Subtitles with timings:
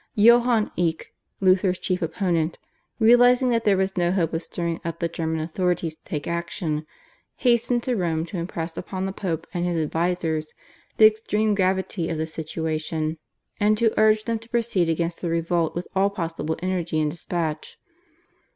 [0.15, 2.57] Johann Eck, Luther's chief opponent,
[2.99, 6.87] realising that there was no hope of stirring up the German authorities to take action,
[7.35, 10.55] hastened to Rome to impress upon the Pope and his advisers
[10.97, 13.19] the extreme gravity of the situation,
[13.59, 17.77] and to urge them to proceed against the revolt with all possible energy and despatch.